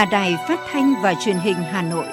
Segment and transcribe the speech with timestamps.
[0.00, 2.06] là Đài Phát thanh và Truyền hình Hà Nội.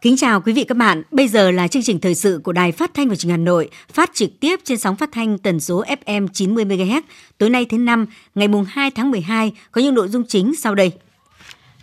[0.00, 1.02] Kính chào quý vị các bạn.
[1.10, 3.44] Bây giờ là chương trình thời sự của Đài Phát thanh và Truyền hình Hà
[3.44, 7.00] Nội, phát trực tiếp trên sóng phát thanh tần số FM 90 MHz.
[7.38, 10.74] Tối nay thứ năm, ngày mùng 2 tháng 12 có những nội dung chính sau
[10.74, 10.92] đây.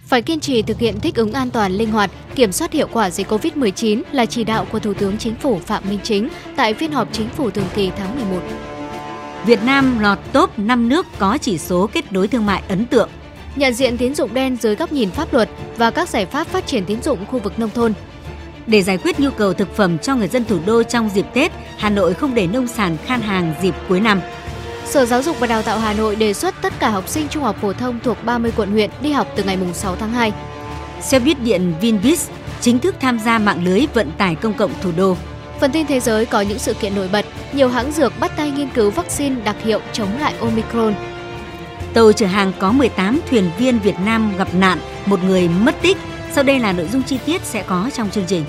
[0.09, 3.09] Phải kiên trì thực hiện thích ứng an toàn, linh hoạt, kiểm soát hiệu quả
[3.09, 6.91] dịch COVID-19 là chỉ đạo của Thủ tướng Chính phủ Phạm Minh Chính tại phiên
[6.91, 8.41] họp chính phủ thường kỳ tháng 11.
[9.45, 13.09] Việt Nam lọt top 5 nước có chỉ số kết nối thương mại ấn tượng.
[13.55, 16.67] Nhận diện tín dụng đen dưới góc nhìn pháp luật và các giải pháp phát
[16.67, 17.93] triển tín dụng khu vực nông thôn.
[18.67, 21.51] Để giải quyết nhu cầu thực phẩm cho người dân thủ đô trong dịp Tết,
[21.77, 24.21] Hà Nội không để nông sản khan hàng dịp cuối năm.
[24.85, 27.43] Sở Giáo dục và Đào tạo Hà Nội đề xuất tất cả học sinh trung
[27.43, 30.33] học phổ thông thuộc 30 quận huyện đi học từ ngày 6 tháng 2.
[31.01, 32.29] Xe buýt điện Vinbus
[32.61, 35.17] chính thức tham gia mạng lưới vận tải công cộng thủ đô.
[35.59, 38.51] Phần tin thế giới có những sự kiện nổi bật, nhiều hãng dược bắt tay
[38.51, 40.95] nghiên cứu vaccine đặc hiệu chống lại Omicron.
[41.93, 45.97] Tàu chở hàng có 18 thuyền viên Việt Nam gặp nạn, một người mất tích.
[46.31, 48.45] Sau đây là nội dung chi tiết sẽ có trong chương trình.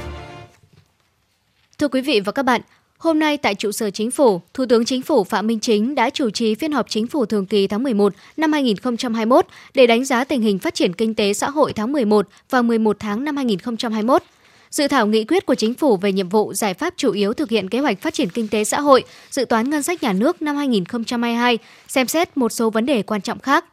[1.79, 2.61] Thưa quý vị và các bạn,
[3.01, 6.11] Hôm nay tại trụ sở chính phủ, Thủ tướng Chính phủ Phạm Minh Chính đã
[6.11, 10.25] chủ trì phiên họp chính phủ thường kỳ tháng 11 năm 2021 để đánh giá
[10.25, 14.23] tình hình phát triển kinh tế xã hội tháng 11 và 11 tháng năm 2021.
[14.71, 17.51] Dự thảo nghị quyết của chính phủ về nhiệm vụ giải pháp chủ yếu thực
[17.51, 20.43] hiện kế hoạch phát triển kinh tế xã hội, dự toán ngân sách nhà nước
[20.43, 23.65] năm 2022, xem xét một số vấn đề quan trọng khác.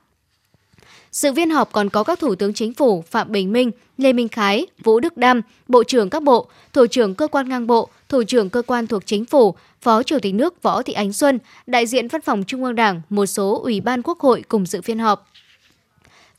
[1.11, 4.27] Sự viên họp còn có các thủ tướng chính phủ Phạm Bình Minh, Lê Minh
[4.27, 8.23] Khái, Vũ Đức Đam, Bộ trưởng các bộ, Thủ trưởng cơ quan ngang bộ, Thủ
[8.23, 11.87] trưởng cơ quan thuộc chính phủ, Phó Chủ tịch nước Võ Thị Ánh Xuân, đại
[11.87, 14.99] diện Văn phòng Trung ương Đảng, một số ủy ban quốc hội cùng dự phiên
[14.99, 15.27] họp.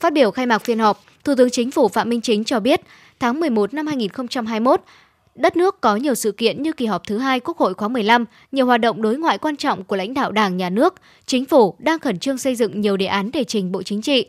[0.00, 2.80] Phát biểu khai mạc phiên họp, Thủ tướng Chính phủ Phạm Minh Chính cho biết,
[3.20, 4.80] tháng 11 năm 2021,
[5.34, 8.24] đất nước có nhiều sự kiện như kỳ họp thứ hai Quốc hội khóa 15,
[8.52, 10.94] nhiều hoạt động đối ngoại quan trọng của lãnh đạo Đảng, Nhà nước,
[11.26, 14.26] Chính phủ đang khẩn trương xây dựng nhiều đề án để trình Bộ Chính trị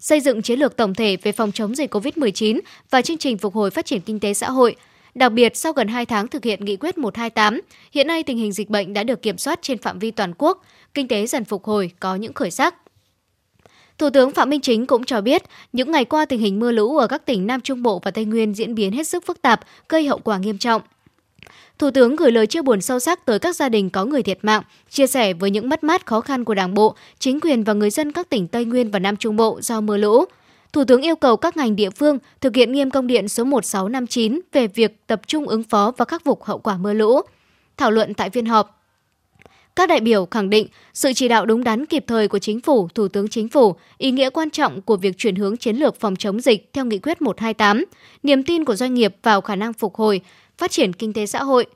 [0.00, 3.54] xây dựng chiến lược tổng thể về phòng chống dịch COVID-19 và chương trình phục
[3.54, 4.76] hồi phát triển kinh tế xã hội.
[5.14, 7.60] Đặc biệt, sau gần 2 tháng thực hiện nghị quyết 128,
[7.92, 10.64] hiện nay tình hình dịch bệnh đã được kiểm soát trên phạm vi toàn quốc,
[10.94, 12.74] kinh tế dần phục hồi, có những khởi sắc.
[13.98, 16.96] Thủ tướng Phạm Minh Chính cũng cho biết, những ngày qua tình hình mưa lũ
[16.96, 19.60] ở các tỉnh Nam Trung Bộ và Tây Nguyên diễn biến hết sức phức tạp,
[19.88, 20.82] gây hậu quả nghiêm trọng.
[21.78, 24.38] Thủ tướng gửi lời chia buồn sâu sắc tới các gia đình có người thiệt
[24.42, 27.72] mạng, chia sẻ với những mất mát khó khăn của Đảng bộ, chính quyền và
[27.72, 30.24] người dân các tỉnh Tây Nguyên và Nam Trung Bộ do mưa lũ.
[30.72, 34.40] Thủ tướng yêu cầu các ngành địa phương thực hiện nghiêm công điện số 1659
[34.52, 37.20] về việc tập trung ứng phó và khắc phục hậu quả mưa lũ.
[37.76, 38.80] Thảo luận tại phiên họp,
[39.76, 42.88] các đại biểu khẳng định sự chỉ đạo đúng đắn kịp thời của Chính phủ,
[42.94, 46.16] Thủ tướng Chính phủ, ý nghĩa quan trọng của việc chuyển hướng chiến lược phòng
[46.16, 47.84] chống dịch theo nghị quyết 128,
[48.22, 50.20] niềm tin của doanh nghiệp vào khả năng phục hồi,
[50.58, 51.66] phát triển kinh tế xã hội.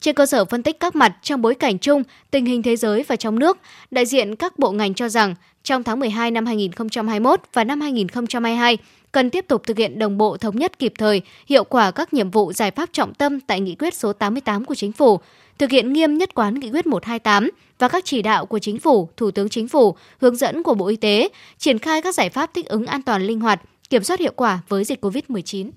[0.00, 3.02] Trên cơ sở phân tích các mặt trong bối cảnh chung, tình hình thế giới
[3.08, 3.58] và trong nước,
[3.90, 5.34] đại diện các bộ ngành cho rằng
[5.64, 8.78] trong tháng 12 năm 2021 và năm 2022
[9.12, 12.30] cần tiếp tục thực hiện đồng bộ thống nhất kịp thời, hiệu quả các nhiệm
[12.30, 15.20] vụ giải pháp trọng tâm tại nghị quyết số 88 của chính phủ,
[15.58, 19.08] thực hiện nghiêm nhất quán nghị quyết 128 và các chỉ đạo của chính phủ,
[19.16, 21.28] thủ tướng chính phủ, hướng dẫn của Bộ Y tế,
[21.58, 24.58] triển khai các giải pháp thích ứng an toàn linh hoạt, kiểm soát hiệu quả
[24.68, 25.70] với dịch COVID-19.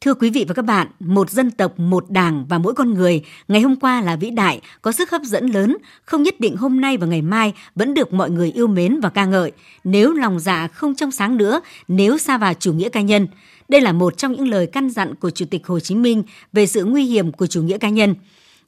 [0.00, 3.22] Thưa quý vị và các bạn, một dân tộc, một đảng và mỗi con người
[3.48, 6.80] ngày hôm qua là vĩ đại, có sức hấp dẫn lớn, không nhất định hôm
[6.80, 9.52] nay và ngày mai vẫn được mọi người yêu mến và ca ngợi.
[9.84, 13.26] Nếu lòng dạ không trong sáng nữa, nếu xa vào chủ nghĩa cá nhân.
[13.68, 16.66] Đây là một trong những lời căn dặn của Chủ tịch Hồ Chí Minh về
[16.66, 18.14] sự nguy hiểm của chủ nghĩa cá nhân.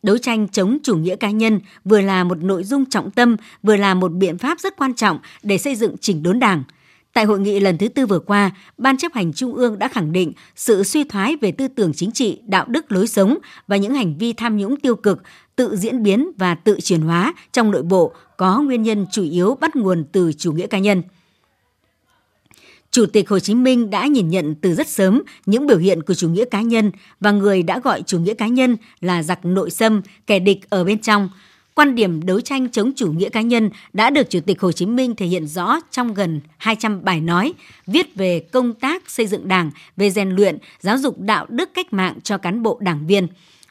[0.02, 3.76] Đấu tranh chống chủ nghĩa cá nhân vừa là một nội dung trọng tâm, vừa
[3.76, 6.62] là một biện pháp rất quan trọng để xây dựng chỉnh đốn đảng–
[7.18, 10.12] Tại hội nghị lần thứ tư vừa qua, Ban chấp hành Trung ương đã khẳng
[10.12, 13.94] định sự suy thoái về tư tưởng chính trị, đạo đức lối sống và những
[13.94, 15.22] hành vi tham nhũng tiêu cực,
[15.56, 19.54] tự diễn biến và tự chuyển hóa trong nội bộ có nguyên nhân chủ yếu
[19.60, 21.02] bắt nguồn từ chủ nghĩa cá nhân.
[22.90, 26.14] Chủ tịch Hồ Chí Minh đã nhìn nhận từ rất sớm những biểu hiện của
[26.14, 29.70] chủ nghĩa cá nhân và người đã gọi chủ nghĩa cá nhân là giặc nội
[29.70, 31.28] xâm, kẻ địch ở bên trong–
[31.78, 34.86] Quan điểm đấu tranh chống chủ nghĩa cá nhân đã được Chủ tịch Hồ Chí
[34.86, 37.54] Minh thể hiện rõ trong gần 200 bài nói,
[37.86, 41.92] viết về công tác xây dựng đảng, về rèn luyện, giáo dục đạo đức cách
[41.92, 43.28] mạng cho cán bộ đảng viên.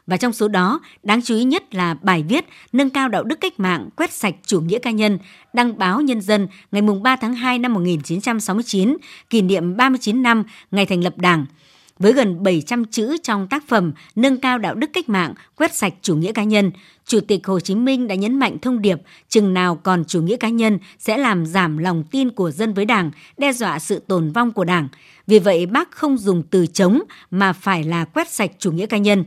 [0.07, 3.42] Và trong số đó, đáng chú ý nhất là bài viết Nâng cao đạo đức
[3.42, 5.19] cách mạng, quét sạch chủ nghĩa cá nhân,
[5.53, 8.98] đăng báo Nhân dân ngày 3 tháng 2 năm 1969,
[9.30, 11.45] kỷ niệm 39 năm ngày thành lập Đảng–
[12.00, 15.94] với gần 700 chữ trong tác phẩm Nâng cao đạo đức cách mạng, quét sạch
[16.02, 16.72] chủ nghĩa cá nhân,
[17.06, 20.38] Chủ tịch Hồ Chí Minh đã nhấn mạnh thông điệp chừng nào còn chủ nghĩa
[20.38, 24.32] cá nhân sẽ làm giảm lòng tin của dân với Đảng, đe dọa sự tồn
[24.32, 24.88] vong của Đảng.
[25.28, 27.02] Vì vậy bác không dùng từ chống
[27.32, 29.24] mà phải là quét sạch chủ nghĩa cá nhân.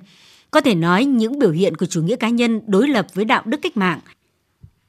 [0.50, 3.42] Có thể nói những biểu hiện của chủ nghĩa cá nhân đối lập với đạo
[3.46, 4.00] đức cách mạng.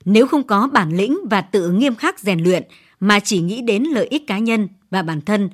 [0.05, 2.63] Nếu không có bản lĩnh và tự nghiêm khắc rèn luyện
[2.99, 5.49] mà chỉ nghĩ đến lợi ích cá nhân và bản thân,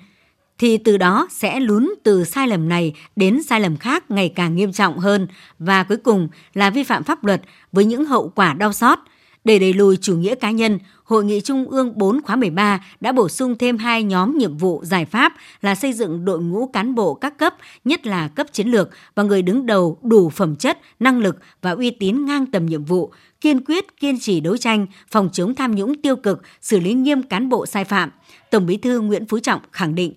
[0.59, 4.55] thì từ đó sẽ lún từ sai lầm này đến sai lầm khác ngày càng
[4.55, 5.27] nghiêm trọng hơn
[5.59, 8.99] và cuối cùng là vi phạm pháp luật với những hậu quả đau xót.
[9.43, 13.11] Để đẩy lùi chủ nghĩa cá nhân, Hội nghị Trung ương 4 khóa 13 đã
[13.11, 16.95] bổ sung thêm hai nhóm nhiệm vụ giải pháp là xây dựng đội ngũ cán
[16.95, 17.55] bộ các cấp,
[17.85, 21.71] nhất là cấp chiến lược và người đứng đầu đủ phẩm chất, năng lực và
[21.71, 23.11] uy tín ngang tầm nhiệm vụ,
[23.41, 27.23] kiên quyết kiên trì đấu tranh phòng chống tham nhũng tiêu cực, xử lý nghiêm
[27.23, 28.09] cán bộ sai phạm.
[28.51, 30.13] Tổng Bí thư Nguyễn Phú Trọng khẳng định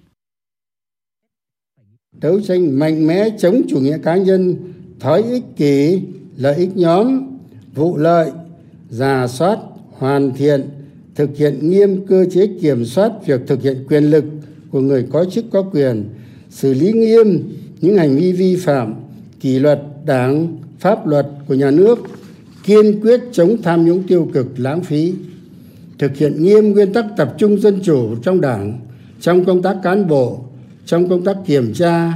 [2.12, 4.56] đấu tranh mạnh mẽ chống chủ nghĩa cá nhân,
[5.00, 6.00] thói ích kỷ,
[6.36, 7.26] lợi ích nhóm,
[7.74, 8.30] vụ lợi
[8.90, 9.58] giả soát,
[9.90, 10.68] hoàn thiện,
[11.14, 14.24] thực hiện nghiêm cơ chế kiểm soát việc thực hiện quyền lực
[14.70, 16.04] của người có chức có quyền,
[16.50, 18.94] xử lý nghiêm những hành vi vi phạm,
[19.40, 21.98] kỷ luật đảng, pháp luật của nhà nước,
[22.64, 25.14] kiên quyết chống tham nhũng tiêu cực, lãng phí,
[25.98, 28.80] thực hiện nghiêm nguyên tắc tập trung dân chủ trong đảng,
[29.20, 30.44] trong công tác cán bộ
[30.90, 32.12] trong công tác kiểm tra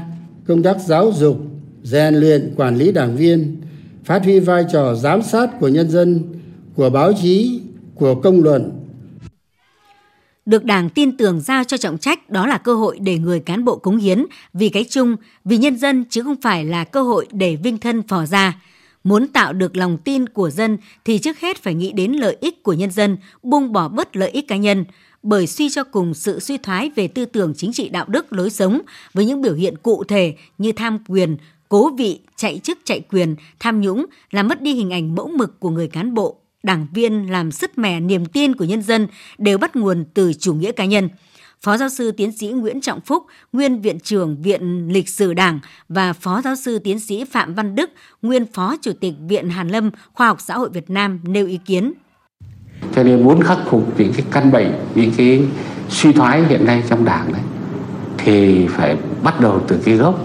[0.47, 1.41] công tác giáo dục
[1.83, 3.61] rèn luyện quản lý đảng viên
[4.05, 6.23] phát huy vai trò giám sát của nhân dân
[6.75, 7.61] của báo chí
[7.95, 8.71] của công luận
[10.47, 13.65] được Đảng tin tưởng giao cho trọng trách đó là cơ hội để người cán
[13.65, 17.27] bộ cống hiến vì cái chung, vì nhân dân chứ không phải là cơ hội
[17.33, 18.61] để vinh thân phò ra.
[19.05, 22.63] Muốn tạo được lòng tin của dân thì trước hết phải nghĩ đến lợi ích
[22.63, 24.85] của nhân dân, buông bỏ bớt lợi ích cá nhân,
[25.25, 28.51] bởi suy cho cùng sự suy thoái về tư tưởng chính trị đạo đức lối
[28.51, 28.81] sống
[29.15, 31.37] với những biểu hiện cụ thể như tham quyền,
[31.69, 35.61] cố vị, chạy chức chạy quyền, tham nhũng làm mất đi hình ảnh mẫu mực
[35.61, 39.59] của người cán bộ, đảng viên làm sứt mẻ niềm tin của nhân dân đều
[39.59, 41.09] bắt nguồn từ chủ nghĩa cá nhân.
[41.61, 45.61] Phó giáo sư tiến sĩ Nguyễn Trọng Phúc, nguyên viện trưởng Viện Lịch sử Đảng
[45.89, 47.91] và Phó giáo sư tiến sĩ Phạm Văn Đức,
[48.23, 51.59] nguyên Phó Chủ tịch Viện Hàn Lâm Khoa học Xã hội Việt Nam nêu ý
[51.65, 51.93] kiến
[52.97, 55.43] cho nên muốn khắc phục những cái căn bệnh những cái
[55.89, 57.43] suy thoái hiện nay trong đảng đấy,
[58.19, 60.21] thì phải bắt đầu từ cái gốc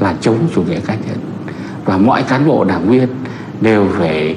[0.00, 1.18] là chống chủ nghĩa cá nhân.
[1.84, 3.08] Và mọi cán bộ đảng viên
[3.60, 4.36] đều phải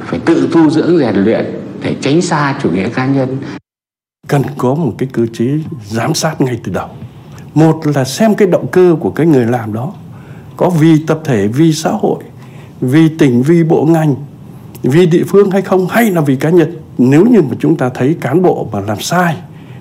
[0.00, 1.44] phải tự tu dưỡng, rèn luyện
[1.82, 3.38] để tránh xa chủ nghĩa cá nhân.
[4.28, 5.46] Cần có một cái cơ chế
[5.86, 6.88] giám sát ngay từ đầu.
[7.54, 9.92] Một là xem cái động cơ của cái người làm đó,
[10.56, 12.24] có vì tập thể, vì xã hội,
[12.80, 14.14] vì tỉnh, vì bộ ngành,
[14.82, 17.88] vì địa phương hay không, hay là vì cá nhân nếu như mà chúng ta
[17.94, 19.36] thấy cán bộ mà làm sai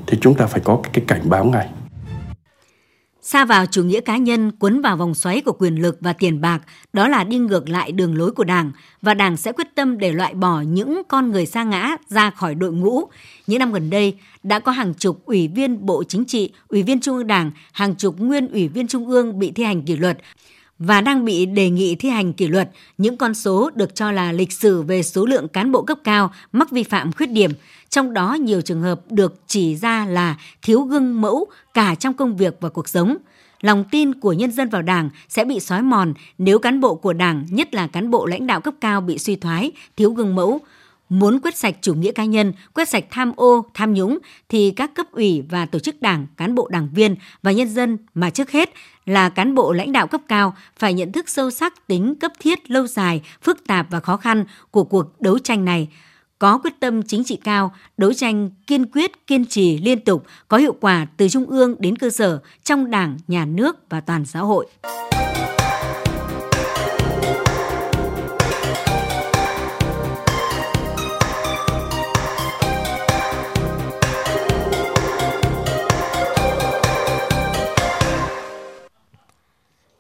[0.07, 1.69] thì chúng ta phải có cái cảnh báo ngay.
[3.21, 6.42] Xa vào chủ nghĩa cá nhân, cuốn vào vòng xoáy của quyền lực và tiền
[6.42, 6.62] bạc,
[6.94, 8.71] đó là đi ngược lại đường lối của Đảng,
[9.01, 12.56] và Đảng sẽ quyết tâm để loại bỏ những con người sa ngã ra khỏi
[12.56, 13.04] đội ngũ.
[13.48, 17.00] Những năm gần đây, đã có hàng chục ủy viên Bộ Chính trị, ủy viên
[17.00, 20.18] Trung ương Đảng, hàng chục nguyên ủy viên Trung ương bị thi hành kỷ luật
[20.80, 22.70] và đang bị đề nghị thi hành kỷ luật.
[22.98, 26.31] Những con số được cho là lịch sử về số lượng cán bộ cấp cao
[26.52, 27.52] mắc vi phạm khuyết điểm,
[27.90, 32.38] trong đó nhiều trường hợp được chỉ ra là thiếu gương mẫu cả trong công
[32.38, 33.18] việc và cuộc sống.
[33.62, 37.14] Lòng tin của nhân dân vào Đảng sẽ bị xói mòn nếu cán bộ của
[37.14, 40.62] Đảng, nhất là cán bộ lãnh đạo cấp cao bị suy thoái, thiếu gương mẫu,
[41.09, 44.18] Muốn quét sạch chủ nghĩa cá nhân, quét sạch tham ô, tham nhũng
[44.50, 47.98] thì các cấp ủy và tổ chức đảng, cán bộ đảng viên và nhân dân
[48.14, 48.69] mà trước hết
[49.09, 52.71] là cán bộ lãnh đạo cấp cao phải nhận thức sâu sắc tính cấp thiết
[52.71, 55.87] lâu dài, phức tạp và khó khăn của cuộc đấu tranh này
[56.39, 60.57] có quyết tâm chính trị cao, đấu tranh kiên quyết, kiên trì, liên tục, có
[60.57, 64.39] hiệu quả từ trung ương đến cơ sở, trong đảng, nhà nước và toàn xã
[64.39, 64.68] hội.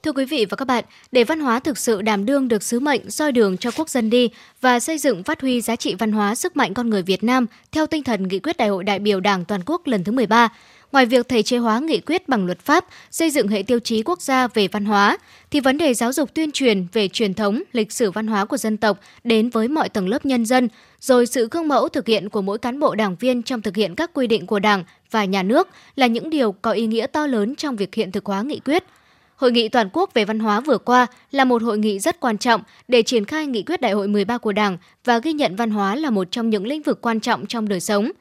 [0.03, 2.79] Thưa quý vị và các bạn, để văn hóa thực sự đảm đương được sứ
[2.79, 4.29] mệnh soi đường cho quốc dân đi
[4.61, 7.45] và xây dựng phát huy giá trị văn hóa sức mạnh con người Việt Nam
[7.71, 10.49] theo tinh thần nghị quyết Đại hội đại biểu Đảng toàn quốc lần thứ 13,
[10.91, 14.03] ngoài việc thể chế hóa nghị quyết bằng luật pháp, xây dựng hệ tiêu chí
[14.03, 15.17] quốc gia về văn hóa,
[15.51, 18.57] thì vấn đề giáo dục tuyên truyền về truyền thống, lịch sử văn hóa của
[18.57, 20.67] dân tộc đến với mọi tầng lớp nhân dân,
[20.99, 23.95] rồi sự gương mẫu thực hiện của mỗi cán bộ đảng viên trong thực hiện
[23.95, 27.27] các quy định của Đảng và nhà nước là những điều có ý nghĩa to
[27.27, 28.83] lớn trong việc hiện thực hóa nghị quyết–
[29.39, 32.37] Hội nghị toàn quốc về văn hóa vừa qua là một hội nghị rất quan
[32.37, 35.71] trọng để triển khai nghị quyết đại hội 13 của Đảng và ghi nhận văn
[35.71, 38.11] hóa là một trong những lĩnh vực quan trọng trong đời sống.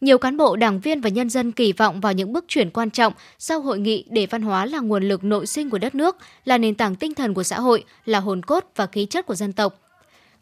[0.00, 2.90] nhiều cán bộ, đảng viên và nhân dân kỳ vọng vào những bước chuyển quan
[2.90, 6.16] trọng sau hội nghị để văn hóa là nguồn lực nội sinh của đất nước,
[6.44, 9.34] là nền tảng tinh thần của xã hội, là hồn cốt và khí chất của
[9.34, 9.87] dân tộc.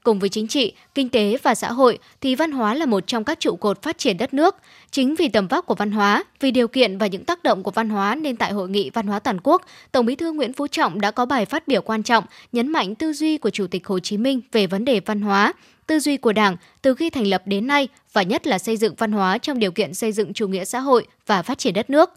[0.07, 3.25] Cùng với chính trị, kinh tế và xã hội thì văn hóa là một trong
[3.25, 4.57] các trụ cột phát triển đất nước.
[4.91, 7.71] Chính vì tầm vóc của văn hóa, vì điều kiện và những tác động của
[7.71, 10.67] văn hóa nên tại hội nghị văn hóa toàn quốc, Tổng Bí thư Nguyễn Phú
[10.67, 13.87] Trọng đã có bài phát biểu quan trọng nhấn mạnh tư duy của Chủ tịch
[13.87, 15.53] Hồ Chí Minh về vấn đề văn hóa,
[15.87, 18.95] tư duy của Đảng từ khi thành lập đến nay và nhất là xây dựng
[18.99, 21.91] văn hóa trong điều kiện xây dựng chủ nghĩa xã hội và phát triển đất
[21.91, 22.11] nước.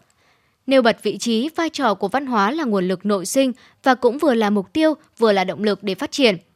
[0.66, 3.94] Nêu bật vị trí, vai trò của văn hóa là nguồn lực nội sinh và
[3.94, 6.36] cũng vừa là mục tiêu, vừa là động lực để phát triển–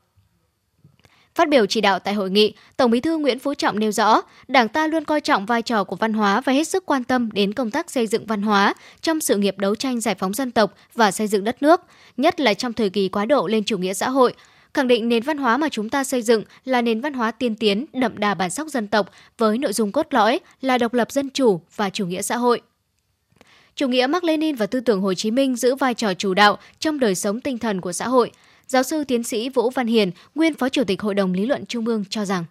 [1.35, 4.23] Phát biểu chỉ đạo tại hội nghị, Tổng Bí thư Nguyễn Phú Trọng nêu rõ,
[4.49, 7.31] Đảng ta luôn coi trọng vai trò của văn hóa và hết sức quan tâm
[7.33, 10.51] đến công tác xây dựng văn hóa trong sự nghiệp đấu tranh giải phóng dân
[10.51, 11.81] tộc và xây dựng đất nước,
[12.17, 14.35] nhất là trong thời kỳ quá độ lên chủ nghĩa xã hội,
[14.75, 17.57] khẳng định nền văn hóa mà chúng ta xây dựng là nền văn hóa tiên
[17.57, 21.13] tiến, đậm đà bản sắc dân tộc với nội dung cốt lõi là độc lập
[21.13, 22.61] dân chủ và chủ nghĩa xã hội.
[23.77, 26.59] Chủ nghĩa Mác Lênin và tư tưởng Hồ Chí Minh giữ vai trò chủ đạo
[26.79, 28.31] trong đời sống tinh thần của xã hội–
[28.69, 31.65] Giáo sư tiến sĩ Vũ Văn Hiền, nguyên Phó Chủ tịch Hội đồng Lý luận
[31.69, 32.45] Trung ương cho rằng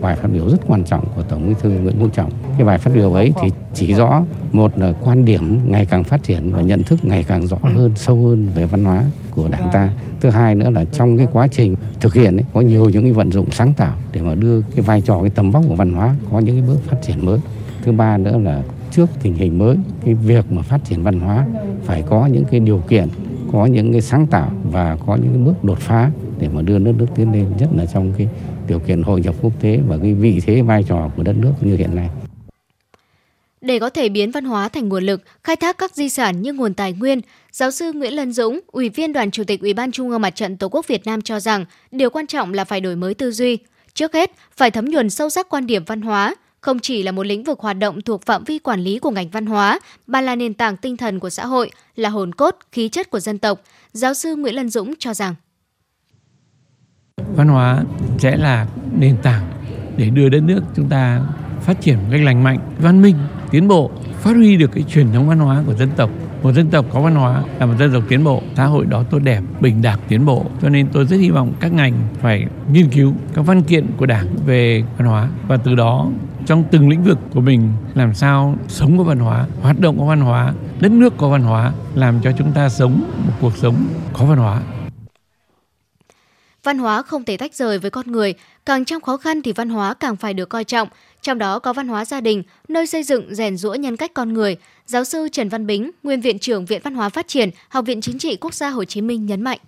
[0.00, 2.30] bài phát biểu rất quan trọng của Tổng Bí thư Nguyễn Phú Trọng.
[2.56, 6.22] Cái bài phát biểu ấy thì chỉ rõ một là quan điểm ngày càng phát
[6.22, 9.68] triển và nhận thức ngày càng rõ hơn, sâu hơn về văn hóa của Đảng
[9.72, 9.90] ta.
[10.20, 13.12] Thứ hai nữa là trong cái quá trình thực hiện ấy, có nhiều những cái
[13.12, 15.92] vận dụng sáng tạo để mà đưa cái vai trò cái tầm vóc của văn
[15.92, 17.38] hóa có những cái bước phát triển mới.
[17.82, 21.46] Thứ ba nữa là trước tình hình mới, cái việc mà phát triển văn hóa
[21.84, 23.08] phải có những cái điều kiện
[23.52, 26.78] có những cái sáng tạo và có những cái bước đột phá để mà đưa
[26.78, 28.28] đất nước tiến lên nhất là trong cái
[28.68, 31.52] điều kiện hội nhập quốc tế và cái vị thế vai trò của đất nước
[31.60, 32.08] như hiện nay.
[33.60, 36.52] Để có thể biến văn hóa thành nguồn lực, khai thác các di sản như
[36.52, 37.20] nguồn tài nguyên,
[37.52, 40.30] giáo sư Nguyễn Lân Dũng, Ủy viên Đoàn Chủ tịch Ủy ban Trung ương Mặt
[40.30, 43.30] trận Tổ quốc Việt Nam cho rằng, điều quan trọng là phải đổi mới tư
[43.32, 43.58] duy.
[43.94, 47.26] Trước hết, phải thấm nhuần sâu sắc quan điểm văn hóa, không chỉ là một
[47.26, 50.36] lĩnh vực hoạt động thuộc phạm vi quản lý của ngành văn hóa, mà là
[50.36, 53.60] nền tảng tinh thần của xã hội, là hồn cốt, khí chất của dân tộc.
[53.92, 55.34] Giáo sư Nguyễn Lân Dũng cho rằng
[57.36, 57.84] văn hóa
[58.18, 58.66] sẽ là
[58.98, 59.50] nền tảng
[59.96, 61.20] để đưa đất nước chúng ta
[61.60, 63.16] phát triển một cách lành mạnh, văn minh,
[63.50, 66.10] tiến bộ, phát huy được cái truyền thống văn hóa của dân tộc.
[66.42, 69.02] Một dân tộc có văn hóa là một dân tộc tiến bộ, xã hội đó
[69.10, 70.46] tốt đẹp, bình đẳng tiến bộ.
[70.62, 74.06] Cho nên tôi rất hy vọng các ngành phải nghiên cứu các văn kiện của
[74.06, 76.10] Đảng về văn hóa và từ đó
[76.46, 80.04] trong từng lĩnh vực của mình làm sao sống có văn hóa, hoạt động có
[80.04, 83.86] văn hóa, đất nước có văn hóa, làm cho chúng ta sống một cuộc sống
[84.12, 84.62] có văn hóa.
[86.62, 88.34] Văn hóa không thể tách rời với con người,
[88.66, 90.88] càng trong khó khăn thì văn hóa càng phải được coi trọng,
[91.22, 94.32] trong đó có văn hóa gia đình, nơi xây dựng rèn rũa nhân cách con
[94.32, 94.56] người.
[94.86, 98.00] Giáo sư Trần Văn Bính, nguyên viện trưởng Viện Văn hóa Phát triển, Học viện
[98.00, 99.58] Chính trị Quốc gia Hồ Chí Minh nhấn mạnh.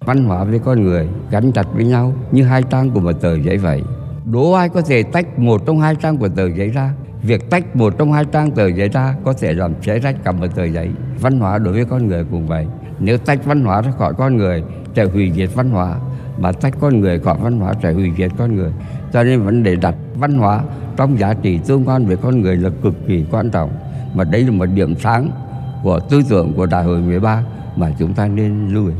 [0.00, 3.38] Văn hóa với con người gắn chặt với nhau như hai trang của một tờ
[3.38, 3.82] giấy vậy
[4.24, 6.90] đố ai có thể tách một trong hai trang của tờ giấy ra?
[7.22, 10.32] Việc tách một trong hai trang tờ giấy ra có thể làm cháy rách cả
[10.32, 10.90] một tờ giấy.
[11.20, 12.66] Văn hóa đối với con người cũng vậy.
[12.98, 14.62] Nếu tách văn hóa ra khỏi con người,
[14.96, 15.98] sẽ hủy diệt văn hóa.
[16.38, 18.72] Mà tách con người khỏi văn hóa sẽ hủy diệt con người.
[19.12, 20.62] Cho nên vấn đề đặt văn hóa
[20.96, 23.70] trong giá trị tương quan về con người là cực kỳ quan trọng.
[24.14, 25.30] Mà đây là một điểm sáng
[25.82, 27.44] của tư tưởng của đại hội 13
[27.76, 28.94] mà chúng ta nên lưu ý.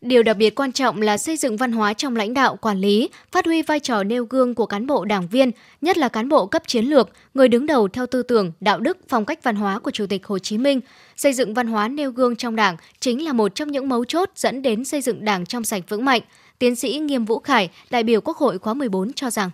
[0.00, 3.08] Điều đặc biệt quan trọng là xây dựng văn hóa trong lãnh đạo, quản lý,
[3.32, 5.50] phát huy vai trò nêu gương của cán bộ đảng viên,
[5.80, 8.98] nhất là cán bộ cấp chiến lược, người đứng đầu theo tư tưởng, đạo đức,
[9.08, 10.80] phong cách văn hóa của Chủ tịch Hồ Chí Minh.
[11.16, 14.30] Xây dựng văn hóa nêu gương trong đảng chính là một trong những mấu chốt
[14.36, 16.22] dẫn đến xây dựng đảng trong sạch vững mạnh.
[16.58, 19.50] Tiến sĩ Nghiêm Vũ Khải, đại biểu Quốc hội khóa 14 cho rằng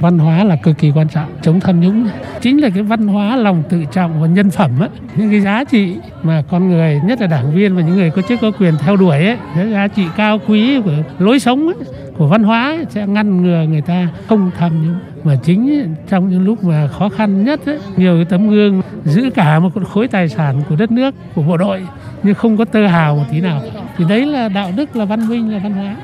[0.00, 2.08] văn hóa là cực kỳ quan trọng chống tham nhũng.
[2.40, 4.88] Chính là cái văn hóa lòng tự trọng và nhân phẩm ấy.
[5.16, 8.22] những cái giá trị mà con người nhất là đảng viên và những người có
[8.22, 11.76] chức có quyền theo đuổi ấy, cái giá trị cao quý của lối sống ấy,
[12.16, 14.98] của văn hóa ấy, sẽ ngăn ngừa người ta không tham nhũng.
[15.24, 19.30] Mà chính trong những lúc mà khó khăn nhất ấy, nhiều cái tấm gương giữ
[19.34, 21.82] cả một khối tài sản của đất nước của bộ đội
[22.22, 23.62] nhưng không có tơ hào một tí nào.
[23.96, 25.96] Thì đấy là đạo đức là văn minh là văn hóa.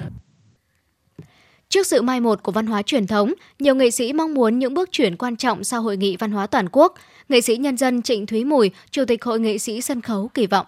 [1.68, 4.74] Trước sự mai một của văn hóa truyền thống, nhiều nghệ sĩ mong muốn những
[4.74, 6.94] bước chuyển quan trọng sau hội nghị văn hóa toàn quốc.
[7.28, 10.46] Nghệ sĩ nhân dân Trịnh Thúy Mùi, Chủ tịch Hội nghệ sĩ sân khấu kỳ
[10.46, 10.66] vọng.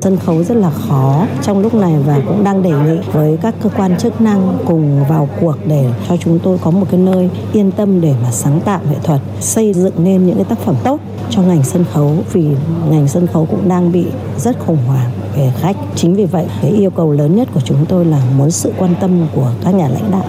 [0.00, 3.54] Sân khấu rất là khó trong lúc này và cũng đang đề nghị với các
[3.62, 7.30] cơ quan chức năng cùng vào cuộc để cho chúng tôi có một cái nơi
[7.52, 10.76] yên tâm để mà sáng tạo nghệ thuật, xây dựng nên những cái tác phẩm
[10.84, 11.00] tốt
[11.30, 12.46] cho ngành sân khấu vì
[12.90, 14.06] ngành sân khấu cũng đang bị
[14.38, 15.76] rất khủng hoảng về khách.
[15.96, 18.94] Chính vì vậy, cái yêu cầu lớn nhất của chúng tôi là muốn sự quan
[19.00, 20.26] tâm của các nhà lãnh đạo.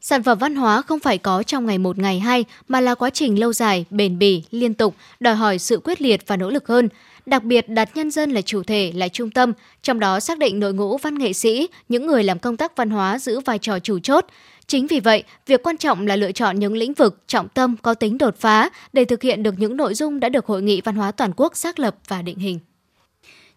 [0.00, 3.10] Sản phẩm văn hóa không phải có trong ngày một ngày hai mà là quá
[3.10, 6.68] trình lâu dài, bền bỉ, liên tục, đòi hỏi sự quyết liệt và nỗ lực
[6.68, 6.88] hơn
[7.26, 9.52] đặc biệt đặt nhân dân là chủ thể, là trung tâm,
[9.82, 12.90] trong đó xác định đội ngũ văn nghệ sĩ, những người làm công tác văn
[12.90, 14.26] hóa giữ vai trò chủ chốt.
[14.66, 17.94] Chính vì vậy, việc quan trọng là lựa chọn những lĩnh vực trọng tâm có
[17.94, 20.96] tính đột phá để thực hiện được những nội dung đã được Hội nghị Văn
[20.96, 22.58] hóa Toàn quốc xác lập và định hình.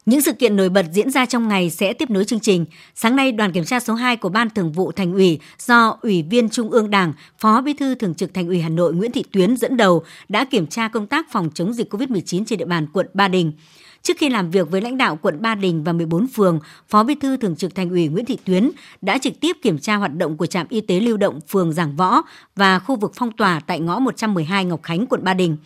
[0.07, 2.65] Những sự kiện nổi bật diễn ra trong ngày sẽ tiếp nối chương trình.
[2.95, 6.23] Sáng nay, đoàn kiểm tra số 2 của Ban Thường vụ Thành ủy do Ủy
[6.29, 9.23] viên Trung ương Đảng, Phó Bí thư Thường trực Thành ủy Hà Nội Nguyễn Thị
[9.31, 12.87] Tuyến dẫn đầu đã kiểm tra công tác phòng chống dịch COVID-19 trên địa bàn
[12.93, 13.51] quận Ba Đình.
[14.01, 16.59] Trước khi làm việc với lãnh đạo quận Ba Đình và 14 phường,
[16.89, 18.71] Phó Bí thư Thường trực Thành ủy Nguyễn Thị Tuyến
[19.01, 21.95] đã trực tiếp kiểm tra hoạt động của trạm y tế lưu động phường Giảng
[21.95, 22.21] Võ
[22.55, 25.57] và khu vực phong tỏa tại ngõ 112 Ngọc Khánh, quận Ba Đình.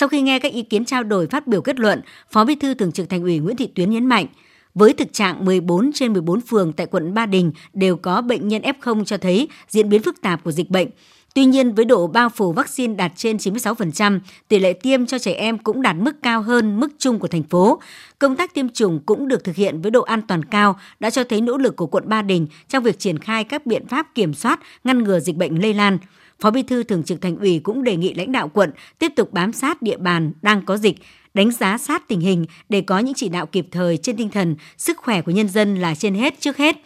[0.00, 2.74] Sau khi nghe các ý kiến trao đổi phát biểu kết luận, Phó Bí thư
[2.74, 4.26] Thường trực Thành ủy Nguyễn Thị Tuyến nhấn mạnh,
[4.74, 8.62] với thực trạng 14 trên 14 phường tại quận Ba Đình đều có bệnh nhân
[8.62, 10.88] F0 cho thấy diễn biến phức tạp của dịch bệnh.
[11.34, 15.32] Tuy nhiên, với độ bao phủ vaccine đạt trên 96%, tỷ lệ tiêm cho trẻ
[15.32, 17.80] em cũng đạt mức cao hơn mức chung của thành phố.
[18.18, 21.24] Công tác tiêm chủng cũng được thực hiện với độ an toàn cao, đã cho
[21.24, 24.34] thấy nỗ lực của quận Ba Đình trong việc triển khai các biện pháp kiểm
[24.34, 25.98] soát, ngăn ngừa dịch bệnh lây lan.
[26.40, 29.32] Phó Bí thư Thường trực Thành ủy cũng đề nghị lãnh đạo quận tiếp tục
[29.32, 30.96] bám sát địa bàn đang có dịch,
[31.34, 34.56] đánh giá sát tình hình để có những chỉ đạo kịp thời trên tinh thần
[34.76, 36.76] sức khỏe của nhân dân là trên hết trước hết.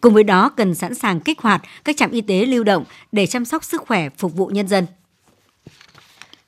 [0.00, 3.26] Cùng với đó cần sẵn sàng kích hoạt các trạm y tế lưu động để
[3.26, 4.86] chăm sóc sức khỏe phục vụ nhân dân.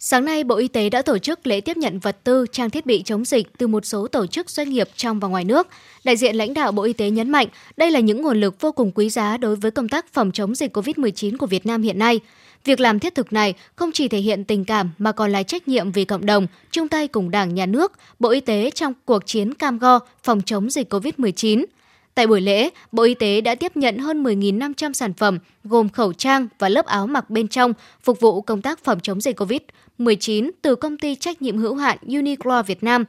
[0.05, 2.87] Sáng nay, Bộ Y tế đã tổ chức lễ tiếp nhận vật tư, trang thiết
[2.87, 5.69] bị chống dịch từ một số tổ chức doanh nghiệp trong và ngoài nước.
[6.05, 8.73] Đại diện lãnh đạo Bộ Y tế nhấn mạnh, đây là những nguồn lực vô
[8.73, 11.99] cùng quý giá đối với công tác phòng chống dịch COVID-19 của Việt Nam hiện
[11.99, 12.21] nay.
[12.65, 15.69] Việc làm thiết thực này không chỉ thể hiện tình cảm mà còn là trách
[15.69, 19.27] nhiệm vì cộng đồng, chung tay cùng Đảng, Nhà nước, Bộ Y tế trong cuộc
[19.27, 21.65] chiến cam go phòng chống dịch COVID-19.
[22.15, 26.13] Tại buổi lễ, Bộ Y tế đã tiếp nhận hơn 10.500 sản phẩm gồm khẩu
[26.13, 30.51] trang và lớp áo mặc bên trong phục vụ công tác phòng chống dịch COVID-19
[30.63, 33.05] từ công ty trách nhiệm hữu hạn Uniqlo Việt Nam,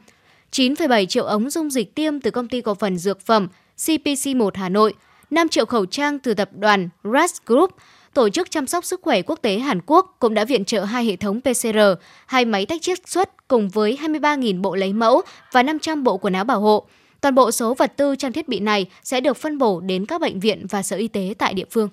[0.52, 4.70] 9,7 triệu ống dung dịch tiêm từ công ty cổ phần dược phẩm CPC1 Hà
[4.70, 4.94] Nội,
[5.32, 7.72] 5 triệu khẩu trang từ tập đoàn RAS Group,
[8.14, 11.06] Tổ chức chăm sóc sức khỏe quốc tế Hàn Quốc cũng đã viện trợ hai
[11.06, 11.78] hệ thống PCR,
[12.26, 15.22] hai máy tách chiết xuất cùng với 23.000 bộ lấy mẫu
[15.52, 16.86] và 500 bộ quần áo bảo hộ.
[17.22, 20.22] Toàn bộ số vật tư trang thiết bị này sẽ được phân bổ đến các
[20.22, 21.90] bệnh viện và sở y tế tại địa phương.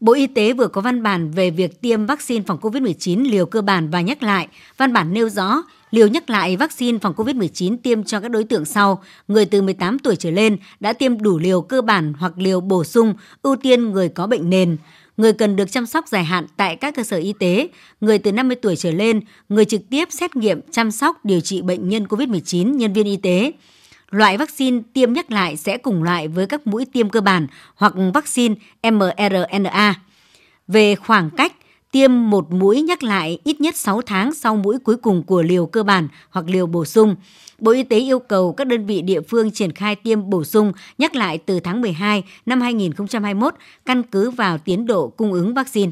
[0.00, 3.62] Bộ Y tế vừa có văn bản về việc tiêm vaccine phòng COVID-19 liều cơ
[3.62, 4.48] bản và nhắc lại.
[4.76, 8.64] Văn bản nêu rõ, liều nhắc lại vaccine phòng COVID-19 tiêm cho các đối tượng
[8.64, 12.60] sau, người từ 18 tuổi trở lên đã tiêm đủ liều cơ bản hoặc liều
[12.60, 14.76] bổ sung, ưu tiên người có bệnh nền,
[15.16, 17.68] người cần được chăm sóc dài hạn tại các cơ sở y tế,
[18.00, 21.62] người từ 50 tuổi trở lên, người trực tiếp xét nghiệm, chăm sóc, điều trị
[21.62, 23.52] bệnh nhân COVID-19, nhân viên y tế.
[24.10, 27.94] Loại vaccine tiêm nhắc lại sẽ cùng loại với các mũi tiêm cơ bản hoặc
[28.14, 29.94] vaccine mRNA.
[30.68, 31.52] Về khoảng cách,
[31.90, 35.66] tiêm một mũi nhắc lại ít nhất 6 tháng sau mũi cuối cùng của liều
[35.66, 37.16] cơ bản hoặc liều bổ sung.
[37.58, 40.72] Bộ Y tế yêu cầu các đơn vị địa phương triển khai tiêm bổ sung
[40.98, 43.54] nhắc lại từ tháng 12 năm 2021
[43.86, 45.90] căn cứ vào tiến độ cung ứng vaccine.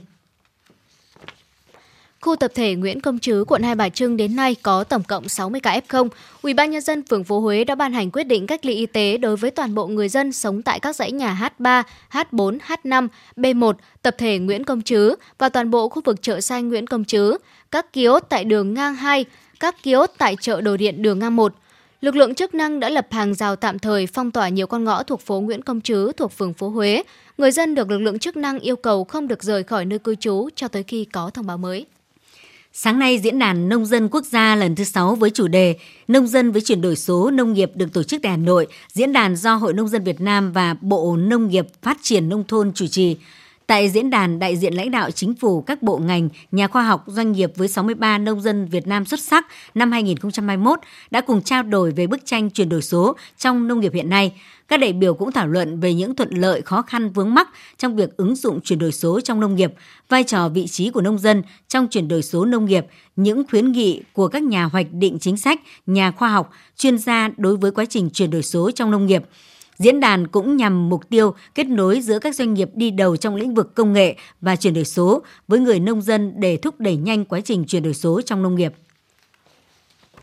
[2.23, 5.29] Khu tập thể Nguyễn Công Trứ, quận Hai Bà Trưng đến nay có tổng cộng
[5.29, 6.09] 60 ca F0.
[6.43, 8.87] Ủy ban nhân dân phường Phố Huế đã ban hành quyết định cách ly y
[8.87, 13.09] tế đối với toàn bộ người dân sống tại các dãy nhà H3, H4, H5,
[13.37, 13.73] B1,
[14.03, 17.37] tập thể Nguyễn Công Trứ và toàn bộ khu vực chợ xanh Nguyễn Công Trứ,
[17.71, 19.25] các kiosk tại đường ngang 2,
[19.63, 21.55] các kiosk tại chợ đồ điện đường ngang 1.
[22.01, 25.03] Lực lượng chức năng đã lập hàng rào tạm thời phong tỏa nhiều con ngõ
[25.03, 27.03] thuộc phố Nguyễn Công Trứ thuộc phường Phố Huế.
[27.39, 30.15] Người dân được lực lượng chức năng yêu cầu không được rời khỏi nơi cư
[30.15, 31.87] trú cho tới khi có thông báo mới.
[32.73, 35.77] Sáng nay, Diễn đàn Nông dân Quốc gia lần thứ 6 với chủ đề
[36.09, 38.67] Nông dân với chuyển đổi số nông nghiệp được tổ chức tại Hà Nội.
[38.93, 42.45] Diễn đàn do Hội Nông dân Việt Nam và Bộ Nông nghiệp Phát triển Nông
[42.49, 43.17] thôn chủ trì.
[43.67, 47.05] Tại diễn đàn, đại diện lãnh đạo chính phủ, các bộ ngành, nhà khoa học,
[47.07, 50.79] doanh nghiệp với 63 nông dân Việt Nam xuất sắc năm 2021
[51.11, 54.33] đã cùng trao đổi về bức tranh chuyển đổi số trong nông nghiệp hiện nay.
[54.69, 57.49] Các đại biểu cũng thảo luận về những thuận lợi, khó khăn vướng mắc
[57.79, 59.73] trong việc ứng dụng chuyển đổi số trong nông nghiệp,
[60.09, 63.73] vai trò vị trí của nông dân trong chuyển đổi số nông nghiệp, những khuyến
[63.73, 67.71] nghị của các nhà hoạch định chính sách, nhà khoa học, chuyên gia đối với
[67.71, 69.23] quá trình chuyển đổi số trong nông nghiệp–
[69.83, 73.37] Diễn đàn cũng nhằm mục tiêu kết nối giữa các doanh nghiệp đi đầu trong
[73.37, 76.97] lĩnh vực công nghệ và chuyển đổi số với người nông dân để thúc đẩy
[76.97, 78.73] nhanh quá trình chuyển đổi số trong nông nghiệp.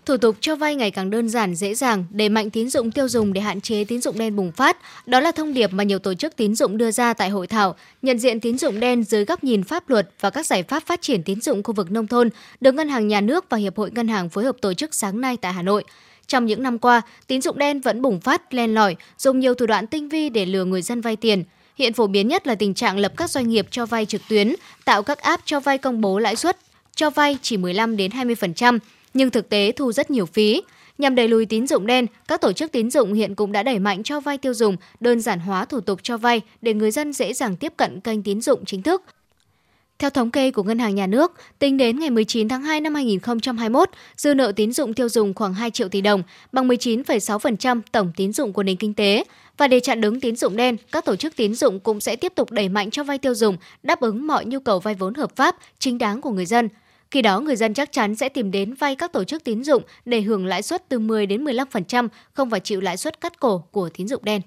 [0.05, 3.07] Thủ tục cho vay ngày càng đơn giản, dễ dàng, để mạnh tín dụng tiêu
[3.07, 4.77] dùng để hạn chế tín dụng đen bùng phát.
[5.05, 7.75] Đó là thông điệp mà nhiều tổ chức tín dụng đưa ra tại hội thảo
[8.01, 11.01] nhận diện tín dụng đen dưới góc nhìn pháp luật và các giải pháp phát
[11.01, 12.29] triển tín dụng khu vực nông thôn
[12.61, 15.21] được Ngân hàng Nhà nước và Hiệp hội Ngân hàng phối hợp tổ chức sáng
[15.21, 15.83] nay tại Hà Nội.
[16.29, 19.65] Trong những năm qua, tín dụng đen vẫn bùng phát, len lỏi, dùng nhiều thủ
[19.65, 21.43] đoạn tinh vi để lừa người dân vay tiền.
[21.75, 24.55] Hiện phổ biến nhất là tình trạng lập các doanh nghiệp cho vay trực tuyến,
[24.85, 26.57] tạo các app cho vay công bố lãi suất,
[26.95, 28.79] cho vay chỉ 15 đến 20%,
[29.13, 30.61] nhưng thực tế thu rất nhiều phí.
[30.97, 33.79] Nhằm đẩy lùi tín dụng đen, các tổ chức tín dụng hiện cũng đã đẩy
[33.79, 37.13] mạnh cho vay tiêu dùng, đơn giản hóa thủ tục cho vay để người dân
[37.13, 39.03] dễ dàng tiếp cận kênh tín dụng chính thức.
[39.99, 42.95] Theo thống kê của Ngân hàng Nhà nước, tính đến ngày 19 tháng 2 năm
[42.95, 48.12] 2021, dư nợ tín dụng tiêu dùng khoảng 2 triệu tỷ đồng, bằng 19,6% tổng
[48.15, 49.23] tín dụng của nền kinh tế.
[49.57, 52.33] Và để chặn đứng tín dụng đen, các tổ chức tín dụng cũng sẽ tiếp
[52.35, 55.35] tục đẩy mạnh cho vay tiêu dùng, đáp ứng mọi nhu cầu vay vốn hợp
[55.35, 56.69] pháp, chính đáng của người dân.
[57.12, 59.83] Khi đó, người dân chắc chắn sẽ tìm đến vay các tổ chức tín dụng
[60.05, 63.63] để hưởng lãi suất từ 10 đến 15%, không phải chịu lãi suất cắt cổ
[63.71, 64.41] của tín dụng đen.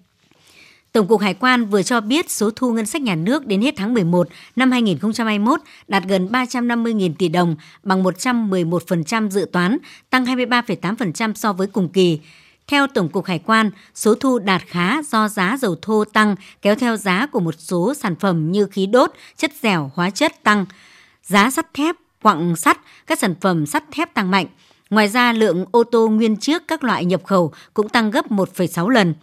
[0.93, 3.75] Tổng cục Hải quan vừa cho biết số thu ngân sách nhà nước đến hết
[3.77, 9.79] tháng 11 năm 2021 đạt gần 350.000 tỷ đồng, bằng 111% dự toán,
[10.11, 12.21] tăng 23,8% so với cùng kỳ.
[12.67, 16.75] Theo Tổng cục Hải quan, số thu đạt khá do giá dầu thô tăng kéo
[16.75, 20.67] theo giá của một số sản phẩm như khí đốt, chất dẻo, hóa chất tăng.
[21.23, 24.47] Giá sắt thép, quặng sắt, các sản phẩm sắt thép tăng mạnh.
[24.91, 28.89] Ngoài ra, lượng ô tô nguyên chiếc các loại nhập khẩu cũng tăng gấp 1,6
[28.89, 29.15] lần.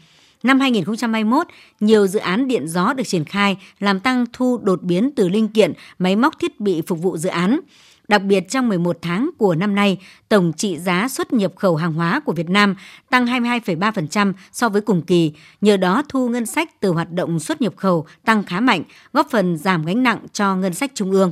[0.43, 1.47] Năm 2021,
[1.79, 5.47] nhiều dự án điện gió được triển khai làm tăng thu đột biến từ linh
[5.47, 7.59] kiện, máy móc thiết bị phục vụ dự án.
[8.07, 9.97] Đặc biệt trong 11 tháng của năm nay,
[10.29, 12.75] tổng trị giá xuất nhập khẩu hàng hóa của Việt Nam
[13.09, 15.31] tăng 22,3% so với cùng kỳ.
[15.61, 19.27] Nhờ đó thu ngân sách từ hoạt động xuất nhập khẩu tăng khá mạnh, góp
[19.29, 21.31] phần giảm gánh nặng cho ngân sách trung ương.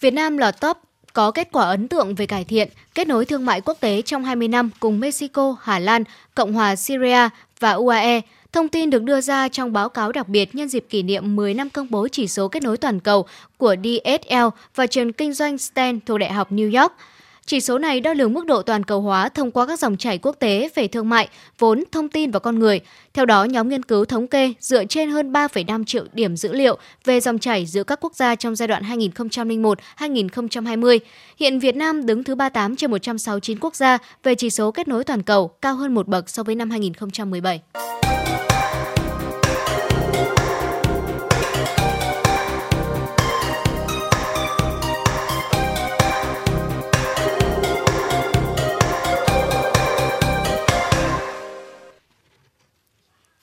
[0.00, 0.78] Việt Nam lọt top
[1.12, 4.24] có kết quả ấn tượng về cải thiện kết nối thương mại quốc tế trong
[4.24, 7.28] 20 năm cùng Mexico, Hà Lan, Cộng hòa Syria
[7.60, 8.20] và UAE.
[8.52, 11.54] Thông tin được đưa ra trong báo cáo đặc biệt nhân dịp kỷ niệm 10
[11.54, 15.56] năm công bố chỉ số kết nối toàn cầu của DSL và trường kinh doanh
[15.56, 16.92] Stanford thuộc Đại học New York–
[17.48, 20.18] chỉ số này đo lường mức độ toàn cầu hóa thông qua các dòng chảy
[20.18, 22.80] quốc tế về thương mại, vốn, thông tin và con người.
[23.14, 26.78] Theo đó, nhóm nghiên cứu thống kê dựa trên hơn 3,5 triệu điểm dữ liệu
[27.04, 30.98] về dòng chảy giữa các quốc gia trong giai đoạn 2001-2020.
[31.36, 35.04] Hiện Việt Nam đứng thứ 38 trên 169 quốc gia về chỉ số kết nối
[35.04, 37.60] toàn cầu, cao hơn một bậc so với năm 2017.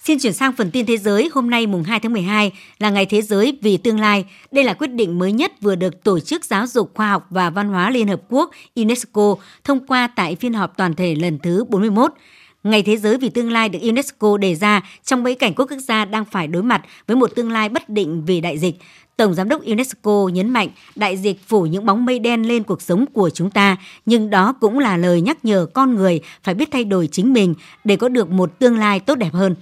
[0.08, 3.06] Xin chuyển sang phần tin thế giới, hôm nay mùng 2 tháng 12 là ngày
[3.06, 4.26] thế giới vì tương lai.
[4.52, 7.50] Đây là quyết định mới nhất vừa được Tổ chức Giáo dục Khoa học và
[7.50, 11.64] Văn hóa Liên Hợp Quốc UNESCO thông qua tại phiên họp toàn thể lần thứ
[11.70, 12.12] 41.
[12.64, 16.06] Ngày Thế giới vì tương lai được UNESCO đề ra trong bối cảnh quốc gia
[16.06, 18.76] đang phải đối mặt với một tương lai bất định vì đại dịch.
[19.18, 22.82] Tổng Giám đốc UNESCO nhấn mạnh đại dịch phủ những bóng mây đen lên cuộc
[22.82, 26.70] sống của chúng ta, nhưng đó cũng là lời nhắc nhở con người phải biết
[26.72, 29.56] thay đổi chính mình để có được một tương lai tốt đẹp hơn.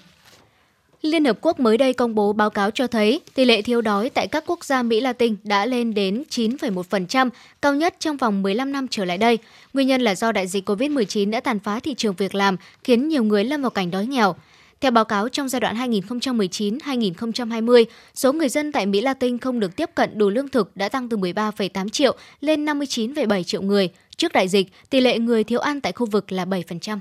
[1.03, 4.09] Liên Hợp Quốc mới đây công bố báo cáo cho thấy tỷ lệ thiếu đói
[4.09, 7.29] tại các quốc gia Mỹ Latin đã lên đến 9,1%,
[7.61, 9.37] cao nhất trong vòng 15 năm trở lại đây.
[9.73, 13.07] Nguyên nhân là do đại dịch COVID-19 đã tàn phá thị trường việc làm, khiến
[13.07, 14.35] nhiều người lâm vào cảnh đói nghèo.
[14.81, 17.85] Theo báo cáo, trong giai đoạn 2019-2020,
[18.15, 21.09] số người dân tại Mỹ Latin không được tiếp cận đủ lương thực đã tăng
[21.09, 23.89] từ 13,8 triệu lên 59,7 triệu người.
[24.17, 26.97] Trước đại dịch, tỷ lệ người thiếu ăn tại khu vực là 7%.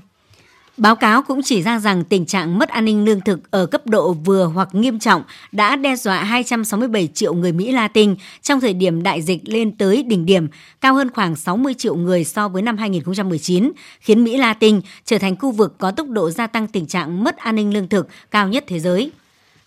[0.77, 3.87] Báo cáo cũng chỉ ra rằng tình trạng mất an ninh lương thực ở cấp
[3.87, 8.73] độ vừa hoặc nghiêm trọng đã đe dọa 267 triệu người Mỹ Latin trong thời
[8.73, 10.47] điểm đại dịch lên tới đỉnh điểm,
[10.81, 15.35] cao hơn khoảng 60 triệu người so với năm 2019, khiến Mỹ Latin trở thành
[15.35, 18.47] khu vực có tốc độ gia tăng tình trạng mất an ninh lương thực cao
[18.47, 19.11] nhất thế giới.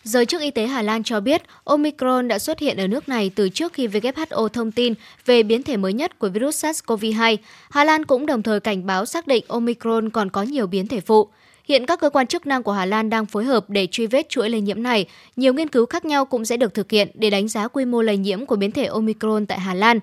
[0.06, 3.30] Giới chức y tế Hà Lan cho biết Omicron đã xuất hiện ở nước này
[3.34, 4.94] từ trước khi WHO thông tin
[5.26, 7.36] về biến thể mới nhất của virus SARS-CoV-2.
[7.70, 11.00] Hà Lan cũng đồng thời cảnh báo xác định Omicron còn có nhiều biến thể
[11.00, 11.28] phụ.
[11.68, 14.28] Hiện các cơ quan chức năng của Hà Lan đang phối hợp để truy vết
[14.28, 15.06] chuỗi lây nhiễm này.
[15.36, 18.02] Nhiều nghiên cứu khác nhau cũng sẽ được thực hiện để đánh giá quy mô
[18.02, 20.00] lây nhiễm của biến thể Omicron tại Hà Lan.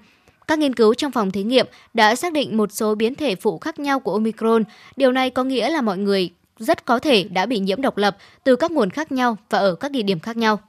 [0.47, 3.59] Các nghiên cứu trong phòng thí nghiệm đã xác định một số biến thể phụ
[3.59, 4.63] khác nhau của Omicron.
[4.95, 6.29] Điều này có nghĩa là mọi người
[6.63, 9.75] rất có thể đã bị nhiễm độc lập từ các nguồn khác nhau và ở
[9.75, 10.59] các địa điểm khác nhau.